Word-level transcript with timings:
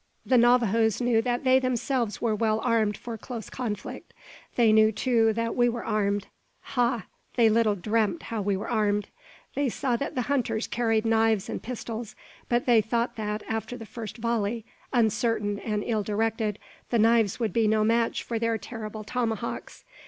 The 0.25 0.35
Navajoes 0.35 0.99
knew 0.99 1.21
that 1.21 1.43
they 1.43 1.59
themselves 1.59 2.19
were 2.19 2.33
well 2.33 2.59
armed 2.61 2.97
for 2.97 3.19
close 3.19 3.51
conflict. 3.51 4.15
They 4.55 4.73
knew, 4.73 4.91
too, 4.91 5.31
that 5.33 5.55
we 5.55 5.69
were 5.69 5.85
armed. 5.85 6.25
Ha! 6.73 7.05
they 7.35 7.49
little 7.49 7.75
dreamt 7.75 8.23
how 8.23 8.41
we 8.41 8.57
were 8.57 8.67
armed. 8.67 9.09
They 9.53 9.69
saw 9.69 9.95
that 9.97 10.15
the 10.15 10.23
hunters 10.23 10.65
carried 10.65 11.05
knives 11.05 11.49
and 11.49 11.61
pistols; 11.61 12.15
but 12.49 12.65
they 12.65 12.81
thought 12.81 13.15
that, 13.17 13.43
after 13.47 13.77
the 13.77 13.85
first 13.85 14.17
volley, 14.17 14.65
uncertain 14.91 15.59
and 15.59 15.83
ill 15.85 16.01
directed, 16.01 16.57
the 16.89 16.97
knives 16.97 17.39
would 17.39 17.53
be 17.53 17.67
no 17.67 17.83
match 17.83 18.23
for 18.23 18.39
their 18.39 18.57
terrible 18.57 19.03
tomahawks. 19.03 19.83